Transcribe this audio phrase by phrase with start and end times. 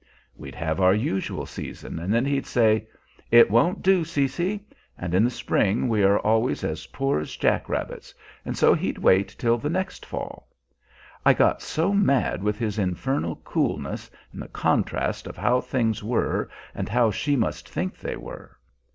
[0.35, 2.87] We'd have our usual season, and then he'd say,
[3.29, 4.65] 'It won't do, Cecy.'
[4.97, 8.11] And in the spring we are always as poor as jack rabbits,
[8.43, 10.47] and so he'd wait till the next fall.
[11.23, 16.49] I got so mad with his infernal coolness, and the contrast of how things were
[16.73, 18.57] and how she must think they were!